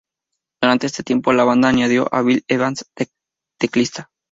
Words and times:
Durante 0.63 0.87
este 0.87 1.03
tiempo, 1.03 1.31
la 1.31 1.43
banda 1.43 1.69
añadió 1.69 2.07
a 2.11 2.23
Bill 2.23 2.43
Evans, 2.47 2.87
teclista. 3.59 4.09